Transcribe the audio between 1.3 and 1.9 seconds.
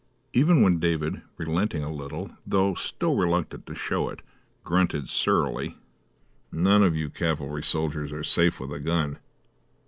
relenting